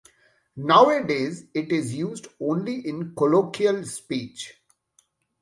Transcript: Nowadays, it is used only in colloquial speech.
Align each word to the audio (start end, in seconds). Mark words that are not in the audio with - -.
Nowadays, 0.55 1.45
it 1.53 1.71
is 1.71 1.93
used 1.93 2.27
only 2.39 2.77
in 2.87 3.13
colloquial 3.13 3.83
speech. 3.83 4.55